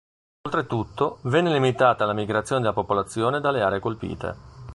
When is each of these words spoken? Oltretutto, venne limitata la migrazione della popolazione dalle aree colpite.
Oltretutto, 0.47 1.19
venne 1.25 1.51
limitata 1.51 2.05
la 2.05 2.13
migrazione 2.13 2.59
della 2.61 2.73
popolazione 2.73 3.39
dalle 3.39 3.61
aree 3.61 3.79
colpite. 3.79 4.35